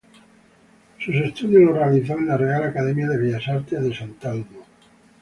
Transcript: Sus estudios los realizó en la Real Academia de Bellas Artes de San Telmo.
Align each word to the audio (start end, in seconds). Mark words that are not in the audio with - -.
Sus 0.97 1.13
estudios 1.13 1.61
los 1.61 1.77
realizó 1.77 2.13
en 2.13 2.25
la 2.27 2.35
Real 2.35 2.63
Academia 2.63 3.07
de 3.07 3.17
Bellas 3.19 3.47
Artes 3.47 3.83
de 3.83 3.93
San 3.95 4.15
Telmo. 4.15 4.65